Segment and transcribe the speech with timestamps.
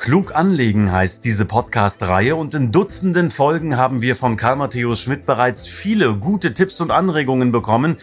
[0.00, 5.26] Klug anlegen heißt diese Podcast-Reihe und in Dutzenden Folgen haben wir von Karl Matthäus Schmidt
[5.26, 7.98] bereits viele gute Tipps und Anregungen bekommen,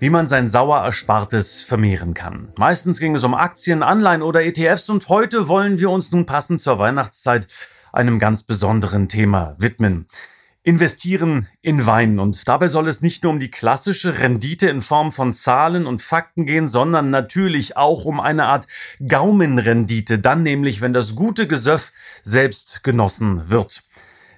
[0.00, 2.48] wie man sein sauer Erspartes vermehren kann.
[2.58, 6.60] Meistens ging es um Aktien, Anleihen oder ETFs und heute wollen wir uns nun passend
[6.60, 7.46] zur Weihnachtszeit
[7.92, 10.06] einem ganz besonderen Thema widmen
[10.66, 12.18] investieren in Wein.
[12.18, 16.02] Und dabei soll es nicht nur um die klassische Rendite in Form von Zahlen und
[16.02, 18.66] Fakten gehen, sondern natürlich auch um eine Art
[19.06, 21.92] Gaumenrendite, dann nämlich, wenn das gute Gesöff
[22.24, 23.84] selbst genossen wird.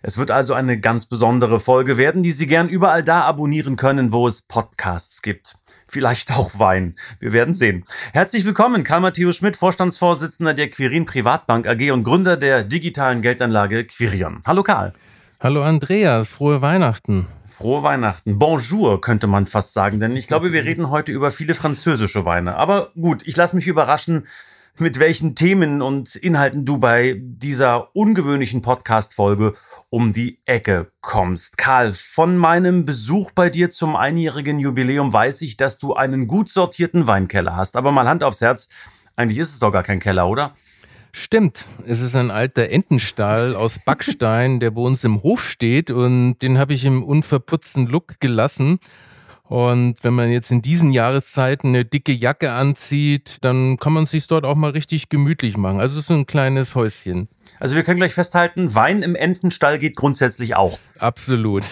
[0.03, 4.13] Es wird also eine ganz besondere Folge werden, die Sie gern überall da abonnieren können,
[4.13, 5.57] wo es Podcasts gibt.
[5.87, 6.97] Vielleicht auch Wein.
[7.21, 7.85] Wir werden sehen.
[8.13, 13.87] Herzlich willkommen, Karl Matthäus Schmidt, Vorstandsvorsitzender der Quirin Privatbank AG und Gründer der digitalen Geldanlage
[13.87, 14.43] Quirion.
[14.45, 14.93] Hallo Karl.
[15.41, 17.29] Hallo Andreas, frohe Weihnachten.
[17.47, 18.41] Frohe Weihnachten.
[18.41, 22.57] Bonjour könnte man fast sagen, denn ich glaube, wir reden heute über viele französische Weine.
[22.57, 24.27] Aber gut, ich lasse mich überraschen,
[24.79, 29.55] mit welchen Themen und Inhalten du bei dieser ungewöhnlichen Podcast-Folge
[29.91, 31.57] um die Ecke kommst.
[31.57, 36.49] Karl, von meinem Besuch bei dir zum einjährigen Jubiläum weiß ich, dass du einen gut
[36.49, 37.77] sortierten Weinkeller hast.
[37.77, 38.71] Aber mal Hand aufs Herz,
[39.15, 40.53] eigentlich ist es doch gar kein Keller, oder?
[41.13, 46.39] Stimmt, es ist ein alter Entenstall aus Backstein, der bei uns im Hof steht und
[46.39, 48.79] den habe ich im unverputzten Look gelassen.
[49.45, 54.27] Und wenn man jetzt in diesen Jahreszeiten eine dicke Jacke anzieht, dann kann man sich
[54.27, 55.81] dort auch mal richtig gemütlich machen.
[55.81, 57.29] Also es ist ein kleines Häuschen.
[57.61, 60.79] Also wir können gleich festhalten, Wein im Entenstall geht grundsätzlich auch.
[60.99, 61.65] Absolut.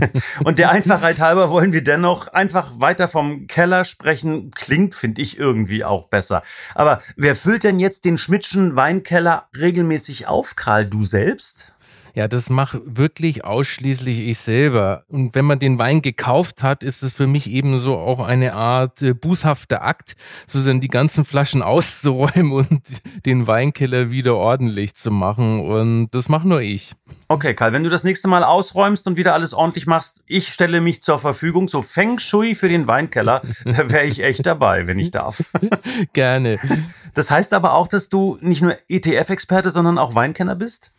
[0.44, 4.50] Und der Einfachheit halber wollen wir dennoch einfach weiter vom Keller sprechen.
[4.52, 6.42] Klingt, finde ich, irgendwie auch besser.
[6.74, 10.86] Aber wer füllt denn jetzt den Schmidtschen Weinkeller regelmäßig auf, Karl?
[10.86, 11.73] Du selbst?
[12.16, 15.04] Ja, das mache wirklich ausschließlich ich selber.
[15.08, 19.02] Und wenn man den Wein gekauft hat, ist es für mich ebenso auch eine Art
[19.02, 20.14] äh, bußhafter Akt,
[20.46, 25.68] sozusagen die ganzen Flaschen auszuräumen und den Weinkeller wieder ordentlich zu machen.
[25.68, 26.92] Und das mache nur ich.
[27.26, 30.80] Okay, Karl, wenn du das nächste Mal ausräumst und wieder alles ordentlich machst, ich stelle
[30.80, 31.66] mich zur Verfügung.
[31.66, 35.42] So Feng Shui für den Weinkeller, da wäre ich echt dabei, wenn ich darf.
[36.12, 36.60] Gerne.
[37.14, 40.92] Das heißt aber auch, dass du nicht nur ETF-Experte, sondern auch Weinkenner bist?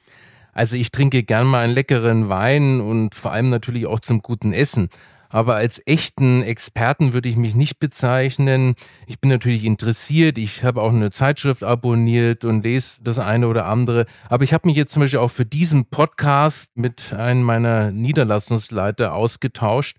[0.55, 4.53] Also ich trinke gern mal einen leckeren Wein und vor allem natürlich auch zum guten
[4.53, 4.89] Essen.
[5.27, 8.75] Aber als echten Experten würde ich mich nicht bezeichnen.
[9.05, 10.37] Ich bin natürlich interessiert.
[10.37, 14.05] Ich habe auch eine Zeitschrift abonniert und lese das eine oder andere.
[14.29, 19.13] Aber ich habe mich jetzt zum Beispiel auch für diesen Podcast mit einem meiner Niederlassungsleiter
[19.13, 19.97] ausgetauscht,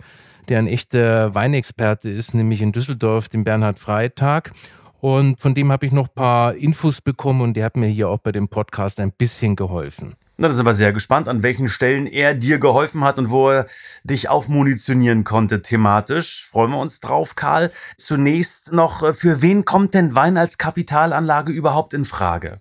[0.48, 4.52] der ein echter Weinexperte ist, nämlich in Düsseldorf, dem Bernhard Freitag.
[5.00, 8.08] Und von dem habe ich noch ein paar Infos bekommen und der hat mir hier
[8.08, 10.16] auch bei dem Podcast ein bisschen geholfen.
[10.38, 13.48] Na, da sind wir sehr gespannt, an welchen Stellen er dir geholfen hat und wo
[13.48, 13.66] er
[14.04, 16.48] dich aufmunitionieren konnte thematisch.
[16.50, 17.70] Freuen wir uns drauf, Karl.
[17.96, 22.58] Zunächst noch, äh, für wen kommt denn Wein als Kapitalanlage überhaupt in Frage?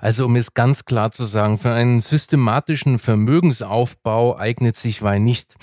[0.00, 5.54] Also um es ganz klar zu sagen, für einen systematischen Vermögensaufbau eignet sich Wein nicht.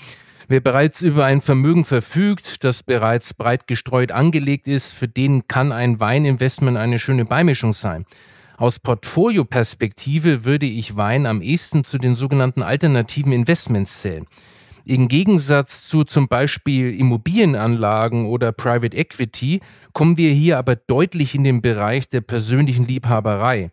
[0.48, 5.70] Wer bereits über ein Vermögen verfügt, das bereits breit gestreut angelegt ist, für den kann
[5.70, 8.04] ein Weininvestment eine schöne Beimischung sein.
[8.56, 14.26] Aus Portfolioperspektive würde ich Wein am ehesten zu den sogenannten alternativen Investments zählen.
[14.84, 19.60] Im Gegensatz zu zum Beispiel Immobilienanlagen oder Private Equity
[19.92, 23.70] kommen wir hier aber deutlich in den Bereich der persönlichen Liebhaberei.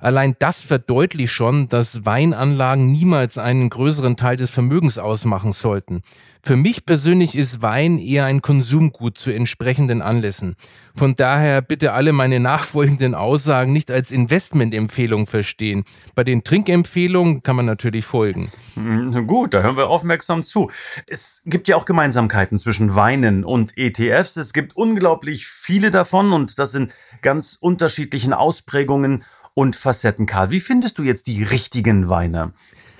[0.00, 6.02] Allein das verdeutlicht schon, dass Weinanlagen niemals einen größeren Teil des Vermögens ausmachen sollten.
[6.42, 10.56] Für mich persönlich ist Wein eher ein Konsumgut zu entsprechenden Anlässen.
[10.94, 15.84] Von daher bitte alle meine nachfolgenden Aussagen nicht als Investmentempfehlung verstehen.
[16.14, 18.50] Bei den Trinkempfehlungen kann man natürlich folgen.
[18.74, 20.70] Hm, gut, da hören wir aufmerksam zu.
[21.06, 24.36] Es gibt ja auch Gemeinsamkeiten zwischen Weinen und ETFs.
[24.36, 26.90] Es gibt unglaublich viele davon und das in
[27.20, 29.24] ganz unterschiedlichen Ausprägungen
[29.60, 30.24] und Facetten.
[30.24, 32.52] Karl, wie findest du jetzt die richtigen Weine?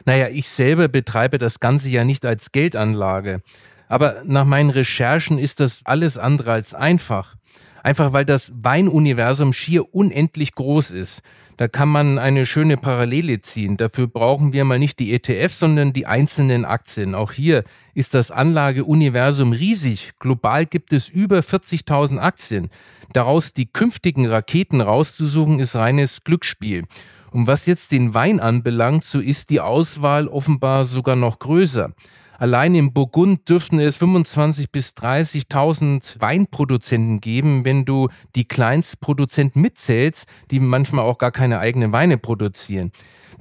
[0.05, 3.41] Naja, ich selber betreibe das Ganze ja nicht als Geldanlage.
[3.89, 7.37] Aber nach meinen Recherchen ist das alles andere als einfach.
[7.83, 11.23] Einfach weil das Weinuniversum schier unendlich groß ist.
[11.57, 13.77] Da kann man eine schöne Parallele ziehen.
[13.77, 17.15] Dafür brauchen wir mal nicht die ETFs, sondern die einzelnen Aktien.
[17.15, 20.13] Auch hier ist das Anlageuniversum riesig.
[20.19, 22.71] Global gibt es über 40.000 Aktien.
[23.13, 26.85] Daraus die künftigen Raketen rauszusuchen, ist reines Glücksspiel.
[27.31, 31.93] Und was jetzt den Wein anbelangt, so ist die Auswahl offenbar sogar noch größer.
[32.41, 40.27] Allein im Burgund dürften es 25 bis 30.000 Weinproduzenten geben, wenn du die Kleinstproduzenten mitzählst,
[40.51, 42.93] die manchmal auch gar keine eigenen Weine produzieren.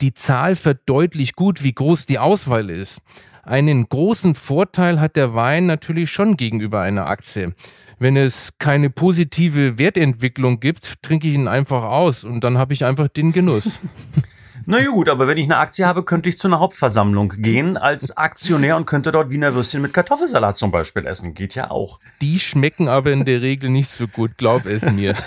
[0.01, 3.01] Die Zahl verdeutlicht gut, wie groß die Auswahl ist.
[3.43, 7.55] Einen großen Vorteil hat der Wein natürlich schon gegenüber einer Aktie.
[7.99, 12.83] Wenn es keine positive Wertentwicklung gibt, trinke ich ihn einfach aus und dann habe ich
[12.83, 13.79] einfach den Genuss.
[14.71, 17.75] Na ja, gut, aber wenn ich eine Aktie habe, könnte ich zu einer Hauptversammlung gehen
[17.75, 21.33] als Aktionär und könnte dort Wiener Würstchen mit Kartoffelsalat zum Beispiel essen.
[21.33, 21.99] Geht ja auch.
[22.21, 25.15] Die schmecken aber in der Regel nicht so gut, glaub es mir.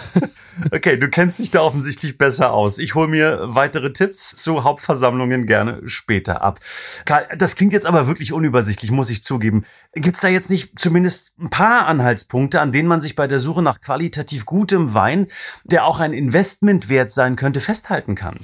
[0.71, 2.79] Okay, du kennst dich da offensichtlich besser aus.
[2.79, 6.61] Ich hole mir weitere Tipps zu Hauptversammlungen gerne später ab.
[7.07, 9.65] Karl, das klingt jetzt aber wirklich unübersichtlich, muss ich zugeben.
[9.95, 13.39] Gibt es da jetzt nicht zumindest ein paar Anhaltspunkte, an denen man sich bei der
[13.39, 15.27] Suche nach qualitativ gutem Wein,
[15.65, 18.39] der auch ein Investment wert sein könnte, festhalten kann?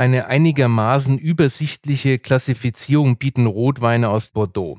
[0.00, 4.78] Eine einigermaßen übersichtliche Klassifizierung bieten Rotweine aus Bordeaux.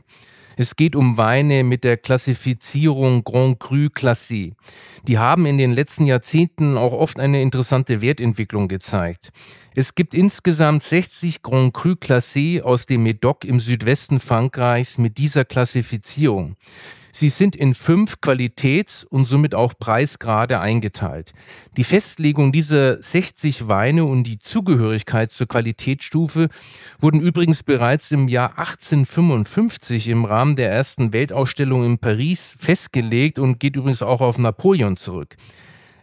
[0.58, 4.54] Es geht um Weine mit der Klassifizierung Grand Cru Classé.
[5.08, 9.30] Die haben in den letzten Jahrzehnten auch oft eine interessante Wertentwicklung gezeigt.
[9.76, 15.46] Es gibt insgesamt 60 Grand Cru Classé aus dem Médoc im Südwesten Frankreichs mit dieser
[15.46, 16.56] Klassifizierung.
[17.12, 21.34] Sie sind in fünf Qualitäts- und somit auch Preisgrade eingeteilt.
[21.78, 26.50] Die Festlegung dieser 60 Weine und die Zugehörigkeit zur Qualitätsstufe
[27.00, 33.60] wurden übrigens bereits im Jahr 1855 im Rahmen der ersten Weltausstellung in Paris festgelegt und
[33.60, 35.36] geht übrigens auch auf Napoleon zurück.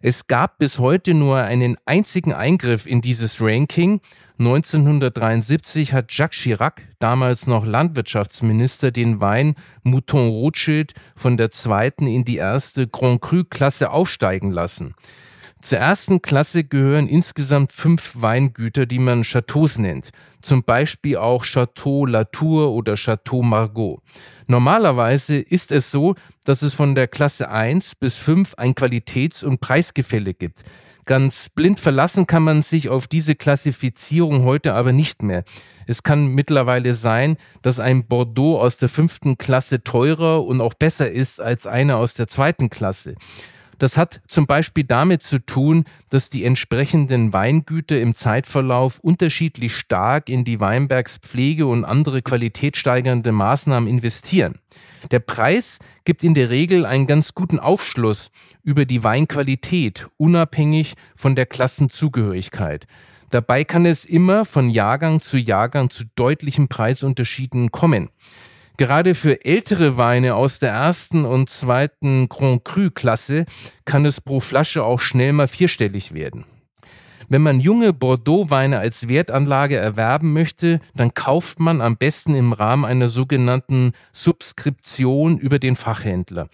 [0.01, 4.01] Es gab bis heute nur einen einzigen Eingriff in dieses Ranking.
[4.39, 12.25] 1973 hat Jacques Chirac, damals noch Landwirtschaftsminister, den Wein Mouton Rothschild von der zweiten in
[12.25, 14.95] die erste Grand Cru Klasse aufsteigen lassen.
[15.61, 20.11] Zur ersten Klasse gehören insgesamt fünf Weingüter, die man Chateaus nennt.
[20.41, 24.01] Zum Beispiel auch Chateau Latour oder Chateau Margaux.
[24.47, 26.15] Normalerweise ist es so,
[26.45, 30.63] dass es von der Klasse 1 bis 5 ein Qualitäts- und Preisgefälle gibt.
[31.09, 35.43] Ganz blind verlassen kann man sich auf diese Klassifizierung heute aber nicht mehr.
[35.87, 41.11] Es kann mittlerweile sein, dass ein Bordeaux aus der fünften Klasse teurer und auch besser
[41.11, 43.15] ist als einer aus der zweiten Klasse.
[43.79, 50.29] Das hat zum Beispiel damit zu tun, dass die entsprechenden Weingüter im Zeitverlauf unterschiedlich stark
[50.29, 54.59] in die Weinbergspflege und andere qualitätssteigernde Maßnahmen investieren.
[55.11, 58.31] Der Preis gibt in der Regel einen ganz guten Aufschluss
[58.63, 62.87] über die Weinqualität, unabhängig von der Klassenzugehörigkeit.
[63.31, 68.11] Dabei kann es immer von Jahrgang zu Jahrgang zu deutlichen Preisunterschieden kommen.
[68.79, 73.45] Gerade für ältere Weine aus der ersten und zweiten Grand Cru Klasse
[73.85, 76.45] kann es pro Flasche auch schnell mal vierstellig werden.
[77.31, 82.87] Wenn man junge Bordeaux-Weine als Wertanlage erwerben möchte, dann kauft man am besten im Rahmen
[82.87, 86.49] einer sogenannten Subskription über den Fachhändler.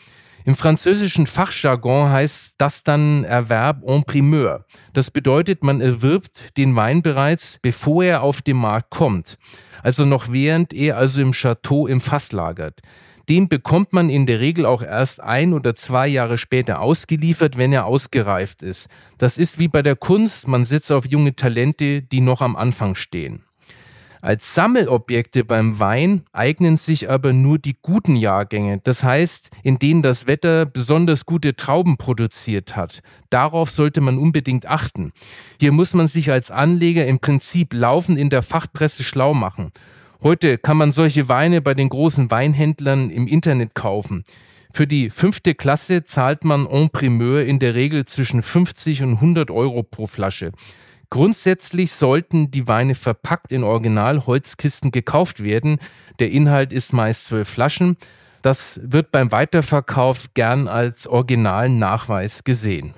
[0.44, 4.66] Im französischen Fachjargon heißt das dann Erwerb en primeur.
[4.92, 9.38] Das bedeutet, man erwirbt den Wein bereits, bevor er auf den Markt kommt.
[9.82, 12.80] Also noch während er also im Chateau im Fass lagert.
[13.28, 17.72] Den bekommt man in der Regel auch erst ein oder zwei Jahre später ausgeliefert, wenn
[17.72, 18.88] er ausgereift ist.
[19.16, 22.94] Das ist wie bei der Kunst, man setzt auf junge Talente, die noch am Anfang
[22.94, 23.42] stehen.
[24.24, 30.00] Als Sammelobjekte beim Wein eignen sich aber nur die guten Jahrgänge, das heißt, in denen
[30.00, 33.02] das Wetter besonders gute Trauben produziert hat.
[33.28, 35.12] Darauf sollte man unbedingt achten.
[35.60, 39.72] Hier muss man sich als Anleger im Prinzip laufend in der Fachpresse schlau machen.
[40.24, 44.24] Heute kann man solche Weine bei den großen Weinhändlern im Internet kaufen.
[44.72, 49.50] Für die fünfte Klasse zahlt man en primeur in der Regel zwischen 50 und 100
[49.50, 50.52] Euro pro Flasche.
[51.10, 55.76] Grundsätzlich sollten die Weine verpackt in Original-Holzkisten gekauft werden.
[56.20, 57.98] Der Inhalt ist meist zwölf Flaschen.
[58.40, 62.94] Das wird beim Weiterverkauf gern als originalen Nachweis gesehen.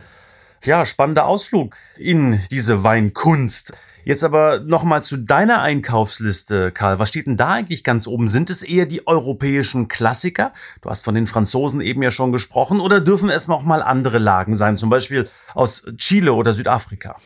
[0.62, 3.73] Ja, spannender Ausflug in diese Weinkunst.
[4.06, 7.00] Jetzt aber nochmal zu deiner Einkaufsliste, Karl.
[7.00, 8.28] Was steht denn da eigentlich ganz oben?
[8.28, 10.52] Sind es eher die europäischen Klassiker?
[10.80, 12.78] Du hast von den Franzosen eben ja schon gesprochen.
[12.78, 14.76] Oder dürfen es noch mal andere Lagen sein?
[14.76, 17.16] Zum Beispiel aus Chile oder Südafrika?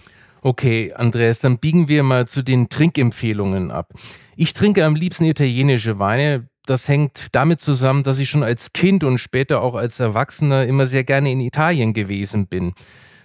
[0.41, 3.93] Okay, Andreas, dann biegen wir mal zu den Trinkempfehlungen ab.
[4.35, 6.49] Ich trinke am liebsten italienische Weine.
[6.65, 10.87] Das hängt damit zusammen, dass ich schon als Kind und später auch als Erwachsener immer
[10.87, 12.73] sehr gerne in Italien gewesen bin.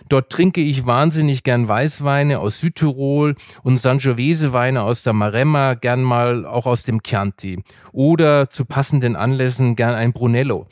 [0.08, 6.46] Dort trinke ich wahnsinnig gern Weißweine aus Südtirol und Sangiovese-Weine aus der Maremma, gern mal
[6.46, 7.64] auch aus dem Chianti.
[7.92, 10.68] Oder zu passenden Anlässen gern ein Brunello.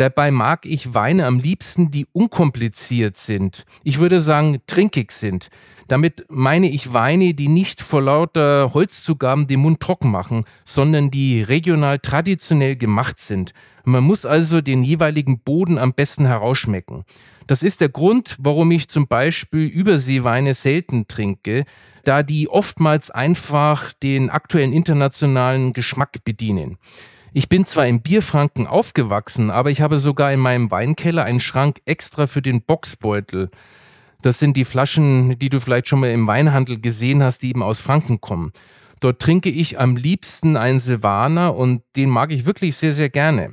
[0.00, 3.66] Dabei mag ich Weine am liebsten, die unkompliziert sind.
[3.84, 5.50] Ich würde sagen, trinkig sind.
[5.88, 11.42] Damit meine ich Weine, die nicht vor lauter Holzzugaben den Mund trocken machen, sondern die
[11.42, 13.52] regional traditionell gemacht sind.
[13.84, 17.04] Man muss also den jeweiligen Boden am besten herausschmecken.
[17.46, 21.64] Das ist der Grund, warum ich zum Beispiel Überseeweine selten trinke,
[22.04, 26.78] da die oftmals einfach den aktuellen internationalen Geschmack bedienen.
[27.32, 31.80] Ich bin zwar im Bierfranken aufgewachsen, aber ich habe sogar in meinem Weinkeller einen Schrank
[31.84, 33.50] extra für den Boxbeutel.
[34.20, 37.62] Das sind die Flaschen, die du vielleicht schon mal im Weinhandel gesehen hast, die eben
[37.62, 38.52] aus Franken kommen.
[38.98, 43.52] Dort trinke ich am liebsten einen Silvaner und den mag ich wirklich sehr, sehr gerne.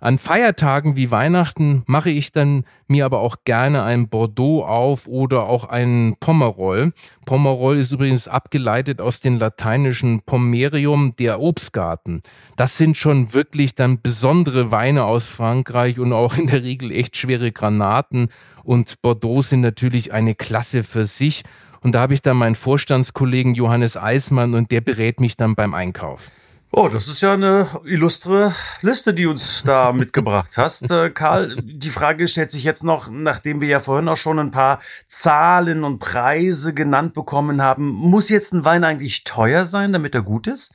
[0.00, 5.48] An Feiertagen wie Weihnachten mache ich dann mir aber auch gerne ein Bordeaux auf oder
[5.48, 6.92] auch einen Pomerol.
[7.26, 12.20] Pomerol ist übrigens abgeleitet aus dem lateinischen Pomerium, der Obstgarten.
[12.54, 17.16] Das sind schon wirklich dann besondere Weine aus Frankreich und auch in der Regel echt
[17.16, 18.28] schwere Granaten.
[18.62, 21.42] Und Bordeaux sind natürlich eine Klasse für sich.
[21.80, 25.74] Und da habe ich dann meinen Vorstandskollegen Johannes Eismann und der berät mich dann beim
[25.74, 26.30] Einkauf.
[26.70, 30.90] Oh, das ist ja eine illustre Liste, die uns da mitgebracht hast.
[30.90, 34.50] Äh, Karl, die Frage stellt sich jetzt noch, nachdem wir ja vorhin auch schon ein
[34.50, 37.88] paar Zahlen und Preise genannt bekommen haben.
[37.88, 40.74] Muss jetzt ein Wein eigentlich teuer sein, damit er gut ist?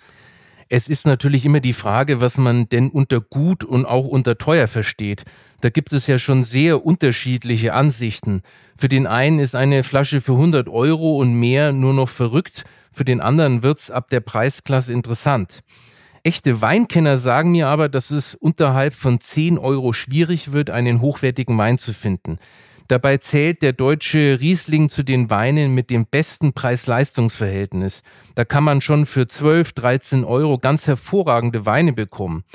[0.67, 4.67] Es ist natürlich immer die Frage, was man denn unter gut und auch unter teuer
[4.67, 5.23] versteht.
[5.61, 8.41] Da gibt es ja schon sehr unterschiedliche Ansichten.
[8.75, 13.05] Für den einen ist eine Flasche für 100 Euro und mehr nur noch verrückt, für
[13.05, 15.63] den anderen wird's ab der Preisklasse interessant.
[16.25, 21.57] Echte Weinkenner sagen mir aber, dass es unterhalb von 10 Euro schwierig wird, einen hochwertigen
[21.57, 22.39] Wein zu finden.
[22.87, 28.03] Dabei zählt der deutsche Riesling zu den Weinen mit dem besten Preis-Leistungs-Verhältnis.
[28.35, 32.45] Da kann man schon für 12, 13 Euro ganz hervorragende Weine bekommen.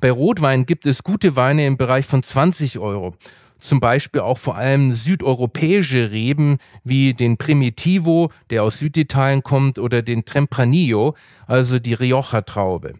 [0.00, 3.14] Bei Rotwein gibt es gute Weine im Bereich von 20 Euro
[3.62, 10.02] zum Beispiel auch vor allem südeuropäische Reben wie den Primitivo, der aus Süditalien kommt, oder
[10.02, 11.14] den Tempranillo,
[11.46, 12.94] also die Rioja-Traube.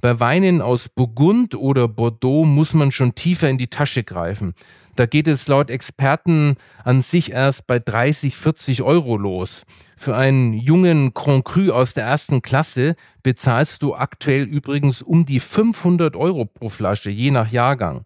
[0.00, 4.54] Bei Weinen aus Burgund oder Bordeaux muss man schon tiefer in die Tasche greifen.
[4.96, 9.64] Da geht es laut Experten an sich erst bei 30, 40 Euro los.
[9.96, 15.40] Für einen jungen Grand Cru aus der ersten Klasse bezahlst du aktuell übrigens um die
[15.40, 18.04] 500 Euro pro Flasche, je nach Jahrgang.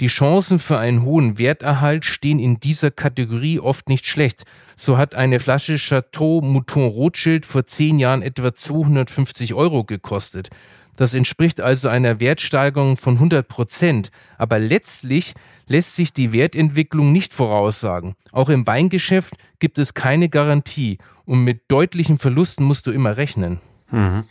[0.00, 4.44] Die Chancen für einen hohen Werterhalt stehen in dieser Kategorie oft nicht schlecht.
[4.74, 10.48] So hat eine Flasche Chateau Mouton Rothschild vor zehn Jahren etwa 250 Euro gekostet.
[10.96, 14.10] Das entspricht also einer Wertsteigerung von 100 Prozent.
[14.38, 15.34] Aber letztlich
[15.66, 18.16] lässt sich die Wertentwicklung nicht voraussagen.
[18.32, 23.60] Auch im Weingeschäft gibt es keine Garantie und mit deutlichen Verlusten musst du immer rechnen.
[23.90, 24.24] Mhm.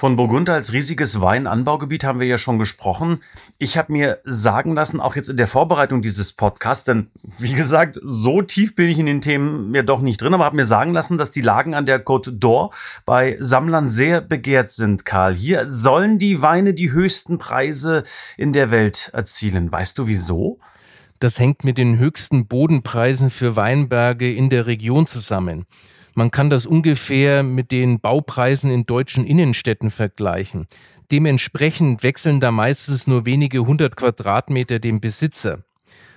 [0.00, 3.22] Von Burgund als riesiges Weinanbaugebiet haben wir ja schon gesprochen.
[3.58, 8.00] Ich habe mir sagen lassen, auch jetzt in der Vorbereitung dieses Podcasts, denn wie gesagt,
[8.02, 10.94] so tief bin ich in den Themen ja doch nicht drin, aber habe mir sagen
[10.94, 12.72] lassen, dass die Lagen an der Côte d'Or
[13.04, 15.34] bei Sammlern sehr begehrt sind, Karl.
[15.34, 18.04] Hier sollen die Weine die höchsten Preise
[18.38, 19.70] in der Welt erzielen.
[19.70, 20.60] Weißt du wieso?
[21.18, 25.66] Das hängt mit den höchsten Bodenpreisen für Weinberge in der Region zusammen.
[26.14, 30.66] Man kann das ungefähr mit den Baupreisen in deutschen Innenstädten vergleichen.
[31.10, 35.64] Dementsprechend wechseln da meistens nur wenige hundert Quadratmeter den Besitzer.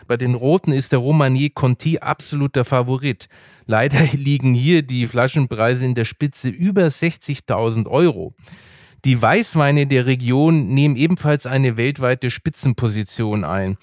[0.08, 3.30] Bei den Roten ist der Romanier Conti absoluter Favorit.
[3.66, 8.34] Leider liegen hier die Flaschenpreise in der Spitze über 60.000 Euro.
[9.06, 13.78] Die Weißweine der Region nehmen ebenfalls eine weltweite Spitzenposition ein.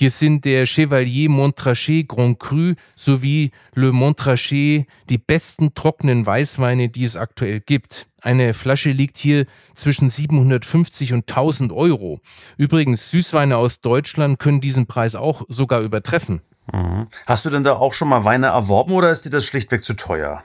[0.00, 7.02] Hier sind der Chevalier Montrachet Grand Cru sowie Le Montrachet die besten trockenen Weißweine, die
[7.02, 8.06] es aktuell gibt.
[8.22, 12.20] Eine Flasche liegt hier zwischen 750 und 1000 Euro.
[12.56, 16.42] Übrigens, Süßweine aus Deutschland können diesen Preis auch sogar übertreffen.
[16.72, 17.08] Mhm.
[17.26, 19.94] Hast du denn da auch schon mal Weine erworben oder ist dir das schlichtweg zu
[19.94, 20.44] teuer?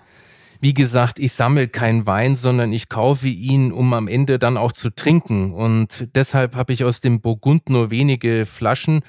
[0.61, 4.71] Wie gesagt, ich sammle keinen Wein, sondern ich kaufe ihn, um am Ende dann auch
[4.71, 5.53] zu trinken.
[5.53, 9.01] Und deshalb habe ich aus dem Burgund nur wenige Flaschen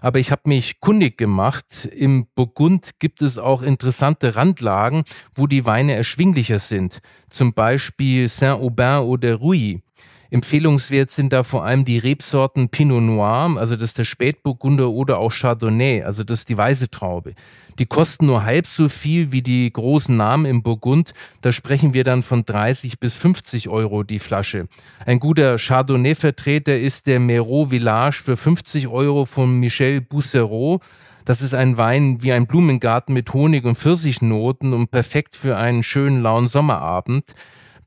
[0.00, 1.88] aber ich habe mich kundig gemacht.
[1.94, 5.04] Im Burgund gibt es auch interessante Randlagen,
[5.34, 7.00] wo die Weine erschwinglicher sind.
[7.28, 9.82] Zum Beispiel Saint-Aubin oder Rouy.
[10.30, 15.18] Empfehlungswert sind da vor allem die Rebsorten Pinot Noir, also das ist der Spätburgunder oder
[15.18, 17.34] auch Chardonnay, also das ist die weiße Traube.
[17.80, 21.14] Die kosten nur halb so viel wie die großen Namen im Burgund.
[21.40, 24.68] Da sprechen wir dann von 30 bis 50 Euro die Flasche.
[25.06, 30.80] Ein guter Chardonnay-Vertreter ist der Merot Village für 50 Euro von Michel Boussereau.
[31.24, 35.82] Das ist ein Wein wie ein Blumengarten mit Honig und Pfirsichnoten und perfekt für einen
[35.82, 37.34] schönen lauen Sommerabend.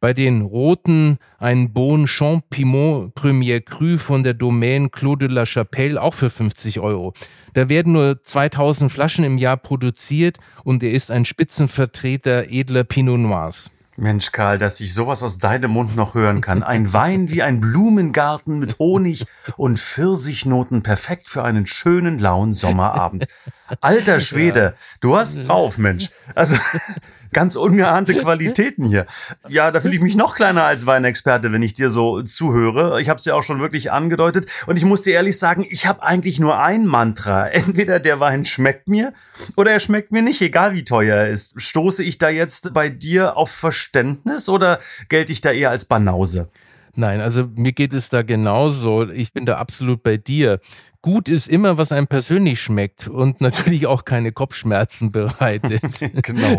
[0.04, 6.02] Bei den roten ein Bon Champimont Premier Cru von der Domaine Claude de la Chapelle
[6.02, 7.14] auch für 50 Euro.
[7.54, 13.18] Da werden nur 2000 Flaschen im Jahr produziert und er ist ein Spitzenvertreter edler Pinot
[13.18, 13.72] Noirs.
[13.96, 16.64] Mensch, Karl, dass ich sowas aus deinem Mund noch hören kann.
[16.64, 23.28] Ein Wein wie ein Blumengarten mit Honig und Pfirsichnoten, perfekt für einen schönen, lauen Sommerabend.
[23.82, 26.10] Alter Schwede, du hast drauf, Mensch.
[26.36, 26.58] Also,
[27.34, 29.06] ganz ungeahnte Qualitäten hier.
[29.48, 33.02] Ja, da fühle ich mich noch kleiner als Weinexperte, wenn ich dir so zuhöre.
[33.02, 34.48] Ich habe es ja auch schon wirklich angedeutet.
[34.68, 37.48] Und ich muss dir ehrlich sagen, ich habe eigentlich nur ein Mantra.
[37.50, 39.14] Entweder der Wein schmeckt mir
[39.56, 41.60] oder er schmeckt mir nicht, egal wie teuer er ist.
[41.62, 46.50] Stoße ich da jetzt bei dir auf Verständnis oder gelte ich da eher als Banause?
[46.96, 49.10] Nein, also mir geht es da genauso.
[49.10, 50.60] Ich bin da absolut bei dir.
[51.02, 56.00] Gut ist immer, was einem persönlich schmeckt und natürlich auch keine Kopfschmerzen bereitet.
[56.22, 56.56] genau.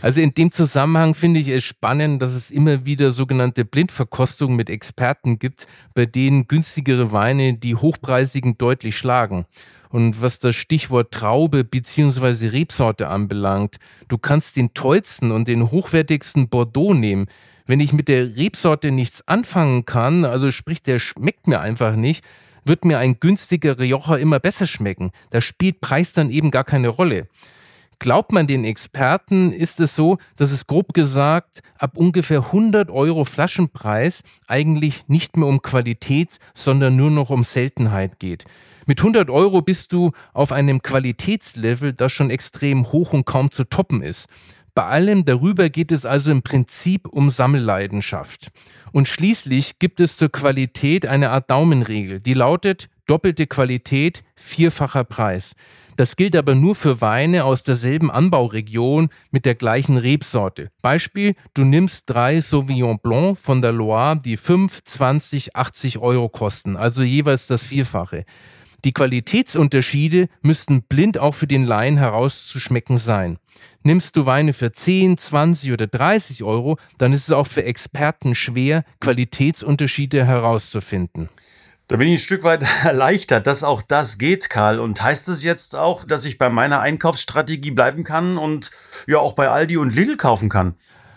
[0.00, 4.70] Also in dem Zusammenhang finde ich es spannend, dass es immer wieder sogenannte Blindverkostungen mit
[4.70, 9.44] Experten gibt, bei denen günstigere Weine die hochpreisigen deutlich schlagen.
[9.90, 13.76] Und was das Stichwort Traube beziehungsweise Rebsorte anbelangt,
[14.08, 17.26] du kannst den tollsten und den hochwertigsten Bordeaux nehmen.
[17.66, 22.24] Wenn ich mit der Rebsorte nichts anfangen kann, also sprich, der schmeckt mir einfach nicht,
[22.64, 25.10] wird mir ein günstiger Rioja immer besser schmecken.
[25.30, 27.28] Da spielt Preis dann eben gar keine Rolle.
[27.98, 33.24] Glaubt man den Experten, ist es so, dass es grob gesagt ab ungefähr 100 Euro
[33.24, 38.44] Flaschenpreis eigentlich nicht mehr um Qualität, sondern nur noch um Seltenheit geht.
[38.84, 43.64] Mit 100 Euro bist du auf einem Qualitätslevel, das schon extrem hoch und kaum zu
[43.64, 44.26] toppen ist.
[44.76, 48.50] Bei allem darüber geht es also im Prinzip um Sammelleidenschaft.
[48.92, 55.54] Und schließlich gibt es zur Qualität eine Art Daumenregel, die lautet doppelte Qualität, vierfacher Preis.
[55.96, 60.70] Das gilt aber nur für Weine aus derselben Anbauregion mit der gleichen Rebsorte.
[60.82, 66.76] Beispiel, du nimmst drei Sauvignon Blanc von der Loire, die 5, 20, 80 Euro kosten,
[66.76, 68.26] also jeweils das Vierfache.
[68.84, 73.38] Die Qualitätsunterschiede müssten blind auch für den Laien herauszuschmecken sein.
[73.82, 78.34] Nimmst du Weine für 10, 20 oder 30 Euro, dann ist es auch für Experten
[78.34, 81.28] schwer, Qualitätsunterschiede herauszufinden.
[81.88, 84.80] Da bin ich ein Stück weit erleichtert, dass auch das geht, Karl.
[84.80, 88.72] Und heißt es jetzt auch, dass ich bei meiner Einkaufsstrategie bleiben kann und
[89.06, 90.74] ja auch bei Aldi und Lidl kaufen kann?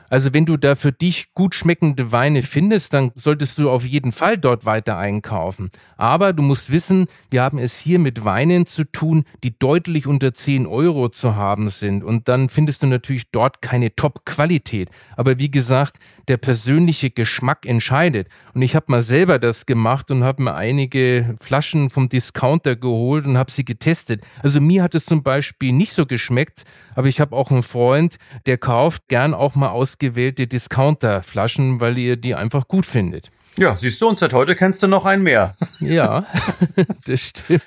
[0.09, 4.11] Also wenn du da für dich gut schmeckende Weine findest, dann solltest du auf jeden
[4.11, 5.69] Fall dort weiter einkaufen.
[5.97, 10.33] Aber du musst wissen, wir haben es hier mit Weinen zu tun, die deutlich unter
[10.33, 12.03] 10 Euro zu haben sind.
[12.03, 14.89] Und dann findest du natürlich dort keine Top-Qualität.
[15.15, 18.27] Aber wie gesagt, der persönliche Geschmack entscheidet.
[18.53, 23.25] Und ich habe mal selber das gemacht und habe mir einige Flaschen vom Discounter geholt
[23.25, 24.21] und habe sie getestet.
[24.41, 26.63] Also mir hat es zum Beispiel nicht so geschmeckt,
[26.95, 31.97] aber ich habe auch einen Freund, der kauft gern auch mal aus ausgewählte Discounterflaschen, weil
[31.97, 33.31] ihr die einfach gut findet.
[33.57, 35.55] Ja, siehst du, und seit heute kennst du noch einen mehr.
[35.81, 36.25] Ja,
[37.05, 37.63] das stimmt.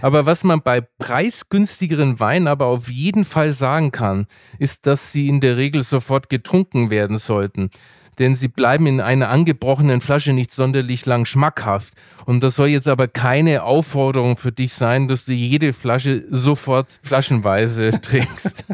[0.00, 4.26] Aber was man bei preisgünstigeren Weinen aber auf jeden Fall sagen kann,
[4.58, 7.70] ist, dass sie in der Regel sofort getrunken werden sollten
[8.18, 11.94] denn sie bleiben in einer angebrochenen Flasche nicht sonderlich lang schmackhaft.
[12.26, 17.00] Und das soll jetzt aber keine Aufforderung für dich sein, dass du jede Flasche sofort
[17.02, 18.64] flaschenweise trinkst.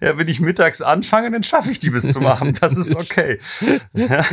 [0.00, 2.62] Ja, wenn ich mittags anfange, dann schaffe ich die bis zum Abend.
[2.62, 3.38] Das ist okay.
[3.94, 4.24] Ja,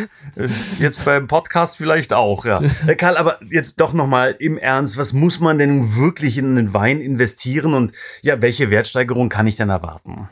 [0.80, 2.62] jetzt beim Podcast vielleicht auch, ja.
[2.98, 7.00] Karl, aber jetzt doch nochmal im Ernst, was muss man denn wirklich in den Wein
[7.00, 10.30] investieren und ja, welche Wertsteigerung kann ich denn erwarten?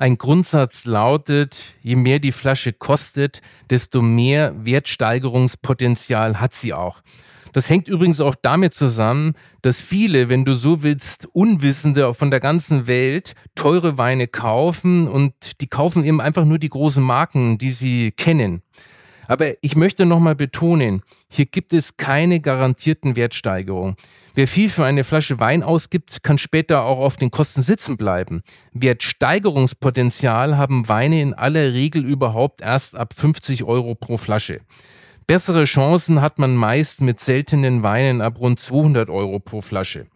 [0.00, 7.02] Ein Grundsatz lautet, je mehr die Flasche kostet, desto mehr Wertsteigerungspotenzial hat sie auch.
[7.52, 12.40] Das hängt übrigens auch damit zusammen, dass viele, wenn du so willst, Unwissende von der
[12.40, 17.70] ganzen Welt teure Weine kaufen und die kaufen eben einfach nur die großen Marken, die
[17.70, 18.62] sie kennen.
[19.26, 23.96] Aber ich möchte nochmal betonen, hier gibt es keine garantierten Wertsteigerungen.
[24.34, 28.42] Wer viel für eine Flasche Wein ausgibt, kann später auch auf den Kosten sitzen bleiben.
[28.72, 34.60] Wertsteigerungspotenzial haben Weine in aller Regel überhaupt erst ab 50 Euro pro Flasche.
[35.26, 40.06] Bessere Chancen hat man meist mit seltenen Weinen ab rund 200 Euro pro Flasche.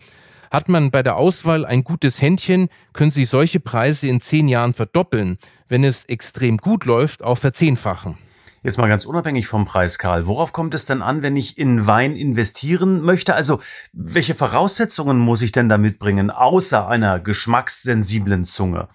[0.50, 4.74] Hat man bei der Auswahl ein gutes Händchen, können sich solche Preise in zehn Jahren
[4.74, 8.16] verdoppeln, wenn es extrem gut läuft, auch verzehnfachen.
[8.64, 10.26] Jetzt mal ganz unabhängig vom Preis, Karl.
[10.26, 13.34] Worauf kommt es denn an, wenn ich in Wein investieren möchte?
[13.34, 13.60] Also,
[13.92, 18.88] welche Voraussetzungen muss ich denn da mitbringen, außer einer geschmackssensiblen Zunge?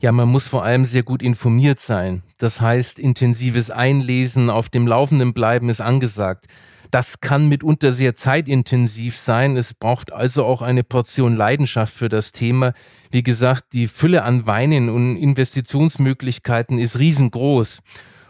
[0.00, 2.24] Ja, man muss vor allem sehr gut informiert sein.
[2.38, 6.46] Das heißt, intensives Einlesen, auf dem Laufenden bleiben ist angesagt.
[6.90, 9.56] Das kann mitunter sehr zeitintensiv sein.
[9.56, 12.72] Es braucht also auch eine Portion Leidenschaft für das Thema.
[13.12, 17.78] Wie gesagt, die Fülle an Weinen und Investitionsmöglichkeiten ist riesengroß.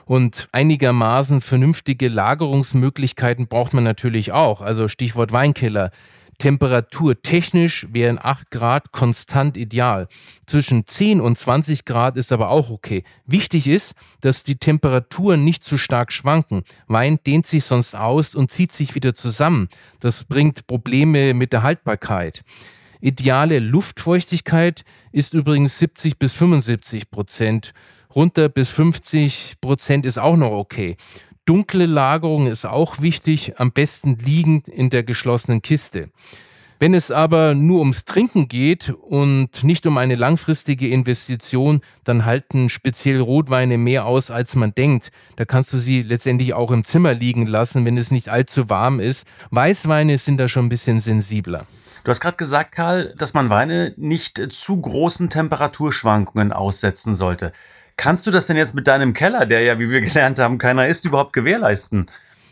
[0.08, 4.62] Und einigermaßen vernünftige Lagerungsmöglichkeiten braucht man natürlich auch.
[4.62, 5.90] Also Stichwort Weinkeller.
[6.38, 10.08] Temperaturtechnisch wären 8 Grad konstant ideal.
[10.46, 13.04] Zwischen 10 und 20 Grad ist aber auch okay.
[13.26, 16.62] Wichtig ist, dass die Temperaturen nicht zu stark schwanken.
[16.86, 19.68] Wein dehnt sich sonst aus und zieht sich wieder zusammen.
[20.00, 22.44] Das bringt Probleme mit der Haltbarkeit.
[23.02, 27.74] Ideale Luftfeuchtigkeit ist übrigens 70 bis 75 Prozent.
[28.14, 30.96] Runter bis 50 Prozent ist auch noch okay.
[31.44, 36.10] Dunkle Lagerung ist auch wichtig, am besten liegend in der geschlossenen Kiste.
[36.80, 42.68] Wenn es aber nur ums Trinken geht und nicht um eine langfristige Investition, dann halten
[42.68, 45.10] speziell Rotweine mehr aus, als man denkt.
[45.34, 49.00] Da kannst du sie letztendlich auch im Zimmer liegen lassen, wenn es nicht allzu warm
[49.00, 49.26] ist.
[49.50, 51.66] Weißweine sind da schon ein bisschen sensibler.
[52.04, 57.52] Du hast gerade gesagt, Karl, dass man Weine nicht zu großen Temperaturschwankungen aussetzen sollte.
[57.98, 60.86] Kannst du das denn jetzt mit deinem Keller, der ja, wie wir gelernt haben, keiner
[60.86, 62.06] ist, überhaupt gewährleisten?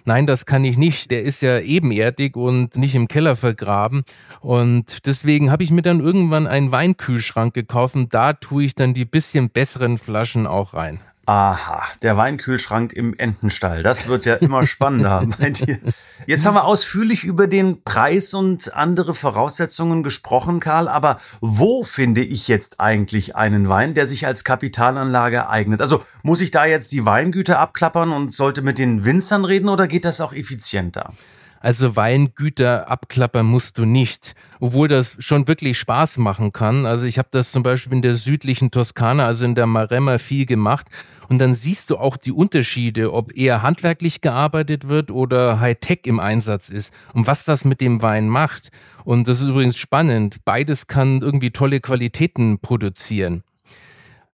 [0.04, 1.11] Nein, das kann ich nicht.
[1.11, 4.04] Der ist ja ebenerdig und nicht im Keller vergraben.
[4.40, 8.92] Und deswegen habe ich mir dann irgendwann einen Weinkühlschrank gekauft und da tue ich dann
[8.92, 11.00] die bisschen besseren Flaschen auch rein.
[11.29, 13.83] Aha, der Weinkühlschrank im Entenstall.
[13.83, 15.81] Das wird ja immer spannender bei dir.
[16.25, 20.87] Jetzt haben wir ausführlich über den Preis und andere Voraussetzungen gesprochen, Karl.
[20.87, 25.81] Aber wo finde ich jetzt eigentlich einen Wein, der sich als Kapitalanlage eignet?
[25.81, 29.89] Also muss ich da jetzt die Weingüter abklappern und sollte mit den Winzern reden oder
[29.89, 31.12] geht das auch effizienter?
[31.61, 36.87] Also Weingüter abklappern musst du nicht, obwohl das schon wirklich Spaß machen kann.
[36.87, 40.47] Also ich habe das zum Beispiel in der südlichen Toskana, also in der Maremma viel
[40.47, 40.87] gemacht.
[41.29, 46.21] Und dann siehst du auch die Unterschiede, ob eher handwerklich gearbeitet wird oder Hightech im
[46.21, 48.71] Einsatz ist und was das mit dem Wein macht.
[49.05, 50.38] Und das ist übrigens spannend.
[50.45, 53.42] Beides kann irgendwie tolle Qualitäten produzieren.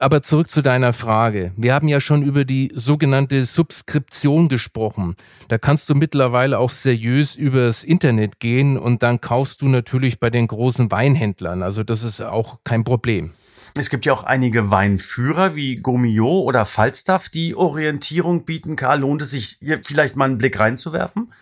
[0.03, 1.53] Aber zurück zu deiner Frage.
[1.57, 5.15] Wir haben ja schon über die sogenannte Subskription gesprochen.
[5.47, 10.29] Da kannst du mittlerweile auch seriös übers Internet gehen und dann kaufst du natürlich bei
[10.29, 11.63] den großen Weinhändlern.
[11.63, 13.31] Also das ist auch kein Problem.
[13.79, 18.75] Es gibt ja auch einige Weinführer wie Gomio oder Falstaff, die Orientierung bieten.
[18.75, 21.33] Karl, lohnt es sich hier vielleicht mal einen Blick reinzuwerfen?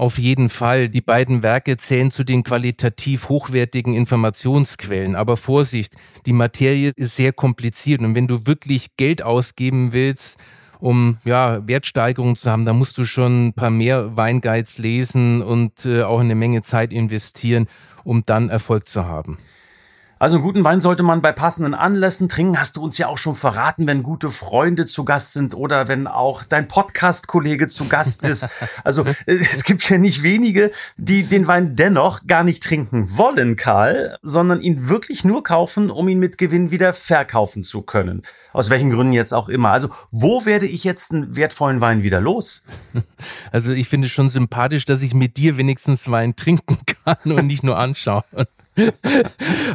[0.00, 0.88] Auf jeden Fall.
[0.88, 5.14] Die beiden Werke zählen zu den qualitativ hochwertigen Informationsquellen.
[5.14, 5.92] Aber Vorsicht,
[6.24, 8.00] die Materie ist sehr kompliziert.
[8.00, 10.38] Und wenn du wirklich Geld ausgeben willst,
[10.78, 15.84] um ja, Wertsteigerungen zu haben, da musst du schon ein paar mehr Weinguides lesen und
[15.84, 17.66] äh, auch eine Menge Zeit investieren,
[18.02, 19.36] um dann Erfolg zu haben.
[20.20, 22.60] Also einen guten Wein sollte man bei passenden Anlässen trinken.
[22.60, 26.06] Hast du uns ja auch schon verraten, wenn gute Freunde zu Gast sind oder wenn
[26.06, 28.46] auch dein Podcast-Kollege zu Gast ist.
[28.84, 33.56] Also äh, es gibt ja nicht wenige, die den Wein dennoch gar nicht trinken wollen,
[33.56, 38.22] Karl, sondern ihn wirklich nur kaufen, um ihn mit Gewinn wieder verkaufen zu können.
[38.52, 39.70] Aus welchen Gründen jetzt auch immer.
[39.70, 42.64] Also wo werde ich jetzt einen wertvollen Wein wieder los?
[43.52, 47.46] Also ich finde es schon sympathisch, dass ich mit dir wenigstens Wein trinken kann und
[47.46, 48.22] nicht nur anschauen.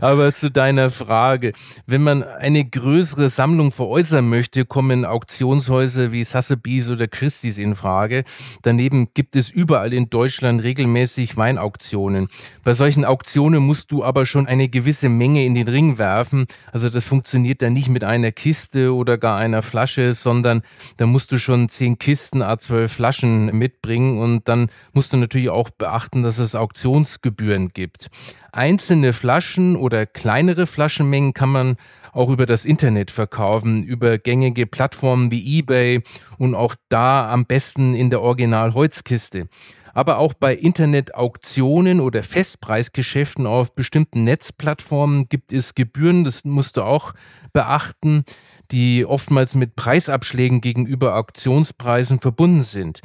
[0.01, 1.53] Aber zu deiner Frage.
[1.85, 8.23] Wenn man eine größere Sammlung veräußern möchte, kommen Auktionshäuser wie Sotheby's oder Christie's in Frage.
[8.61, 12.27] Daneben gibt es überall in Deutschland regelmäßig Weinauktionen.
[12.63, 16.45] Bei solchen Auktionen musst du aber schon eine gewisse Menge in den Ring werfen.
[16.71, 20.61] Also das funktioniert dann nicht mit einer Kiste oder gar einer Flasche, sondern
[20.97, 25.69] da musst du schon zehn Kisten, A12 Flaschen mitbringen und dann musst du natürlich auch
[25.69, 28.09] beachten, dass es Auktionsgebühren gibt.
[28.55, 31.75] Einzelne Flaschen oder kleinere Flaschenmengen kann man
[32.13, 36.01] auch über das Internet verkaufen, über gängige Plattformen wie eBay
[36.37, 39.49] und auch da am besten in der Original-Holzkiste.
[39.93, 46.83] Aber auch bei Internet-Auktionen oder Festpreisgeschäften auf bestimmten Netzplattformen gibt es Gebühren, das musst du
[46.83, 47.13] auch
[47.51, 48.23] beachten,
[48.71, 53.01] die oftmals mit Preisabschlägen gegenüber Auktionspreisen verbunden sind.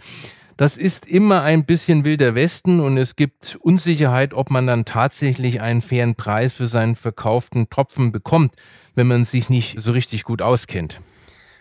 [0.60, 5.62] Das ist immer ein bisschen wilder Westen und es gibt Unsicherheit, ob man dann tatsächlich
[5.62, 8.52] einen fairen Preis für seinen verkauften Tropfen bekommt,
[8.94, 11.00] wenn man sich nicht so richtig gut auskennt.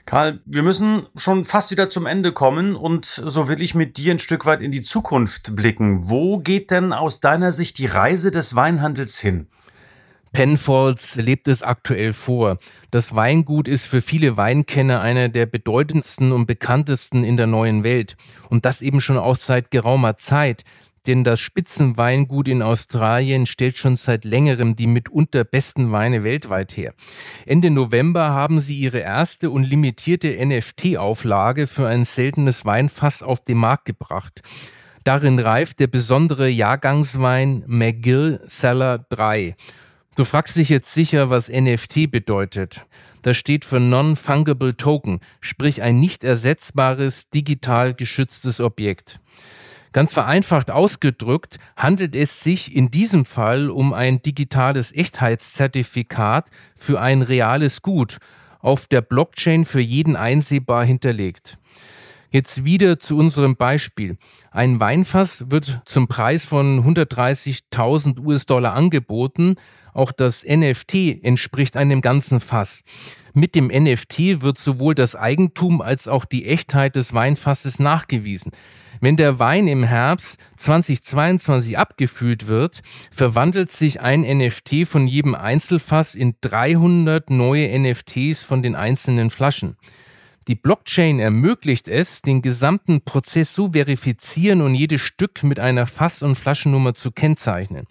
[0.05, 4.11] Karl, wir müssen schon fast wieder zum Ende kommen und so will ich mit dir
[4.11, 6.09] ein Stück weit in die Zukunft blicken.
[6.09, 9.47] Wo geht denn aus deiner Sicht die Reise des Weinhandels hin?
[10.31, 12.57] Penfolds lebt es aktuell vor.
[12.91, 18.15] Das Weingut ist für viele Weinkenner einer der bedeutendsten und bekanntesten in der neuen Welt.
[18.49, 20.63] Und das eben schon auch seit geraumer Zeit.
[21.07, 26.93] Denn das Spitzenweingut in Australien stellt schon seit längerem die mitunter besten Weine weltweit her.
[27.45, 33.57] Ende November haben sie ihre erste und limitierte NFT-Auflage für ein seltenes Weinfass auf den
[33.57, 34.41] Markt gebracht.
[35.05, 39.55] Darin reift der besondere Jahrgangswein McGill Cellar 3.
[40.15, 42.85] Du fragst dich jetzt sicher, was NFT bedeutet.
[43.21, 49.19] Das steht für Non-Fungible Token, sprich ein nicht ersetzbares, digital geschütztes Objekt.
[49.91, 57.21] Ganz vereinfacht ausgedrückt handelt es sich in diesem Fall um ein digitales Echtheitszertifikat für ein
[57.21, 58.17] reales Gut,
[58.59, 61.58] auf der Blockchain für jeden einsehbar hinterlegt.
[62.31, 64.17] Jetzt wieder zu unserem Beispiel.
[64.51, 69.55] Ein Weinfass wird zum Preis von 130.000 US-Dollar angeboten.
[69.93, 72.83] Auch das NFT entspricht einem ganzen Fass.
[73.33, 78.51] Mit dem NFT wird sowohl das Eigentum als auch die Echtheit des Weinfasses nachgewiesen.
[79.01, 86.13] Wenn der Wein im Herbst 2022 abgefüllt wird, verwandelt sich ein NFT von jedem Einzelfass
[86.13, 89.77] in 300 neue NFTs von den einzelnen Flaschen.
[90.49, 96.23] Die Blockchain ermöglicht es, den gesamten Prozess zu verifizieren und jedes Stück mit einer Fass-
[96.23, 97.85] und Flaschennummer zu kennzeichnen.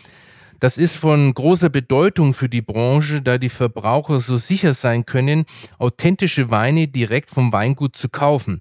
[0.58, 5.44] Das ist von großer Bedeutung für die Branche, da die Verbraucher so sicher sein können,
[5.78, 8.60] authentische Weine direkt vom Weingut zu kaufen.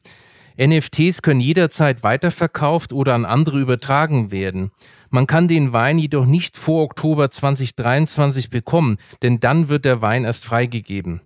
[0.59, 4.69] NFTs können jederzeit weiterverkauft oder an andere übertragen werden.
[5.09, 10.23] Man kann den Wein jedoch nicht vor Oktober 2023 bekommen, denn dann wird der Wein
[10.23, 11.21] erst freigegeben.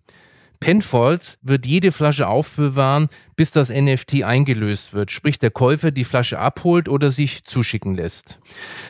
[0.62, 6.38] Penfolds wird jede Flasche aufbewahren, bis das NFT eingelöst wird, sprich der Käufer die Flasche
[6.38, 8.40] abholt oder sich zuschicken lässt.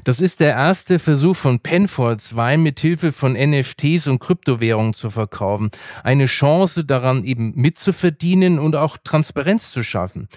[0.04, 5.10] Das ist der erste Versuch von Penfolds, Wein mit Hilfe von NFTs und Kryptowährungen zu
[5.10, 5.72] verkaufen.
[6.04, 10.28] Eine Chance daran eben mitzuverdienen und auch Transparenz zu schaffen.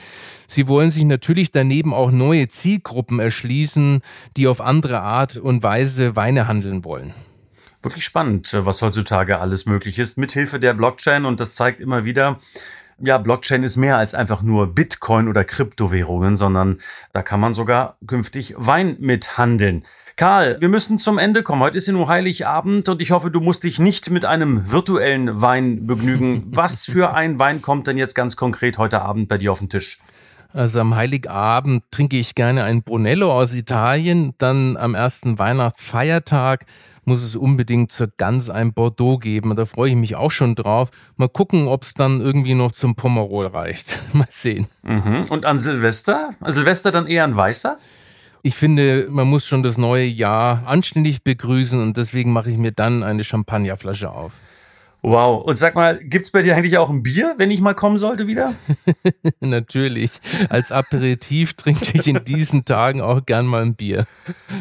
[0.47, 4.03] Sie wollen sich natürlich daneben auch neue Zielgruppen erschließen,
[4.37, 7.13] die auf andere Art und Weise Weine handeln wollen
[7.85, 11.25] wirklich spannend, äh, was heutzutage alles möglich ist, mithilfe der Blockchain.
[11.25, 12.39] Und das zeigt immer wieder,
[12.99, 16.79] ja, Blockchain ist mehr als einfach nur Bitcoin oder Kryptowährungen, sondern
[17.13, 19.85] da kann man sogar künftig Wein mithandeln.
[20.17, 21.61] Karl, wir müssen zum Ende kommen.
[21.61, 25.41] Heute ist ja nur Heiligabend und ich hoffe, du musst dich nicht mit einem virtuellen
[25.41, 26.45] Wein begnügen.
[26.53, 29.71] Was für ein Wein kommt denn jetzt ganz konkret heute Abend bei dir auf den
[29.71, 29.99] Tisch?
[30.55, 34.35] Also am Heiligabend trinke ich gerne ein Brunello aus Italien.
[34.39, 36.65] Dann am ersten Weihnachtsfeiertag
[37.05, 39.57] muss es unbedingt zur Gans ein Bordeaux geben.
[39.57, 40.91] Da freue ich mich auch schon drauf.
[41.17, 43.99] Mal gucken, ob es dann irgendwie noch zum Pomerol reicht.
[44.13, 44.69] Mal sehen.
[44.83, 45.25] Mhm.
[45.29, 46.31] Und an Silvester?
[46.39, 47.77] An Silvester dann eher ein weißer?
[48.43, 52.71] Ich finde, man muss schon das neue Jahr anständig begrüßen und deswegen mache ich mir
[52.71, 54.35] dann eine Champagnerflasche auf.
[55.07, 55.45] Wow.
[55.45, 58.27] Und sag mal, gibt's bei dir eigentlich auch ein Bier, wenn ich mal kommen sollte
[58.27, 58.55] wieder?
[59.41, 60.13] Natürlich.
[60.49, 64.07] Als Aperitif trinke ich in diesen Tagen auch gern mal ein Bier.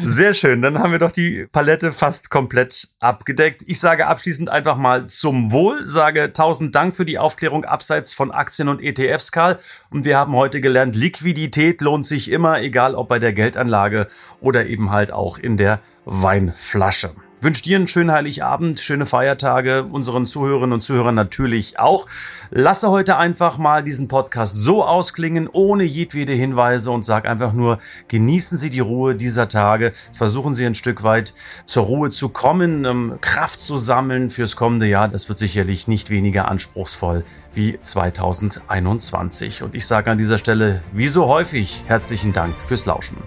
[0.04, 0.60] Sehr schön.
[0.60, 3.62] Dann haben wir doch die Palette fast komplett abgedeckt.
[3.66, 8.30] Ich sage abschließend einfach mal zum Wohl, sage tausend Dank für die Aufklärung abseits von
[8.30, 9.58] Aktien und ETFs, Karl.
[9.88, 14.08] Und wir haben heute gelernt, Liquidität lohnt sich immer, egal ob bei der Geldanlage
[14.42, 17.12] oder eben halt auch in der Weinflasche
[17.44, 22.06] wünsche dir einen schönen Heiligabend, schöne Feiertage, unseren Zuhörerinnen und Zuhörern natürlich auch.
[22.50, 27.78] Lasse heute einfach mal diesen Podcast so ausklingen, ohne jedwede Hinweise und sag einfach nur,
[28.08, 31.34] genießen Sie die Ruhe dieser Tage, versuchen Sie ein Stück weit
[31.66, 35.08] zur Ruhe zu kommen, ähm, Kraft zu sammeln fürs kommende Jahr.
[35.08, 39.62] Das wird sicherlich nicht weniger anspruchsvoll wie 2021.
[39.62, 43.18] Und ich sage an dieser Stelle, wie so häufig, herzlichen Dank fürs Lauschen.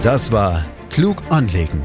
[0.00, 1.84] Das war Klug anlegen